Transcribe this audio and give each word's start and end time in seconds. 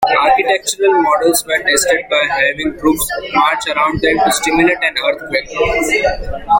Architectural 0.19 0.99
models 0.99 1.45
were 1.45 1.61
tested 1.61 2.03
by 2.09 2.23
having 2.27 2.75
troops 2.79 3.07
march 3.35 3.67
around 3.67 4.01
them 4.01 4.17
to 4.17 4.31
simulate 4.31 4.79
an 4.81 4.95
earthquake. 4.97 6.47